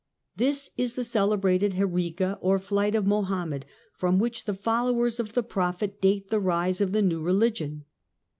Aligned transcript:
This 0.35 0.71
is 0.77 0.95
the 0.95 1.03
celebrated 1.03 1.73
"Heriga" 1.75 2.39
or 2.41 2.57
Flight 2.57 2.95
of 2.95 3.05
Mohammed, 3.05 3.67
from 3.93 4.17
which 4.17 4.45
the 4.45 4.55
followers 4.55 5.19
of 5.19 5.33
the 5.33 5.43
prophet 5.43 6.01
date 6.01 6.31
the 6.31 6.39
rise 6.39 6.81
of 6.81 6.91
the 6.91 7.03
new 7.03 7.21
religion. 7.21 7.85